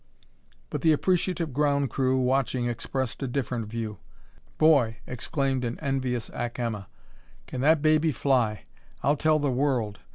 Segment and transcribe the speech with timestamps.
[0.71, 3.99] But the appreciative ground crew, watching, expressed a different view.
[4.57, 6.87] "Boy!" exclaimed an envious Ack Emma.
[7.45, 8.63] "Can that baby fly!
[9.03, 9.99] I'll tell the world!